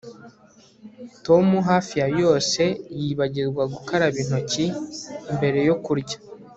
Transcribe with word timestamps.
Tom 1.25 1.45
hafi 1.69 1.93
ya 2.01 2.07
yose 2.21 2.61
yibagirwa 2.99 3.63
gukaraba 3.73 4.17
intoki 4.23 4.65
mbere 5.35 5.59
yo 5.67 5.75
kurya 5.83 6.17